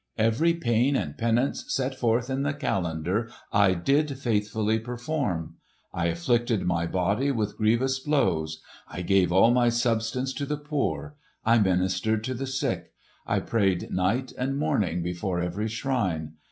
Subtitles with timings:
[0.17, 5.57] Every pain and penance set forth in the calendar I did faithfully perform.
[5.93, 8.63] I afflicted my body with grievous blows.
[8.87, 11.17] I gave all my substance to the poor.
[11.45, 12.93] I ministered to the sick.
[13.27, 16.33] I prayed night and morning before every shrine.